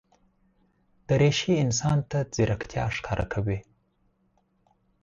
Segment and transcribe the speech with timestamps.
[1.07, 3.59] دریشي انسان ته ځیرکتیا ښکاره کوي.